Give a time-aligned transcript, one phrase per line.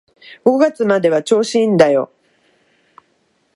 [0.45, 2.11] 五月までは調子いいんだよ